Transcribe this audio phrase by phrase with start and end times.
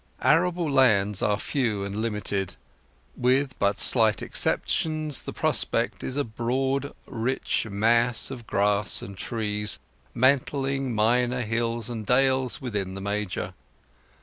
[0.23, 2.55] Arable lands are few and limited;
[3.15, 9.77] with but slight exceptions the prospect is a broad rich mass of grass and trees,
[10.15, 13.53] mantling minor hills and dales within the major.